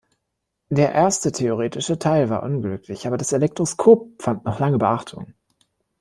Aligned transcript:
Der 0.71 0.93
erste 0.93 1.31
theoretische 1.31 1.99
Teil 1.99 2.31
war 2.31 2.41
unglücklich, 2.41 3.05
aber 3.05 3.17
das 3.17 3.33
Elektroskop 3.33 4.19
fand 4.19 4.45
noch 4.45 4.59
lange 4.59 4.79
Beachtung. 4.79 5.35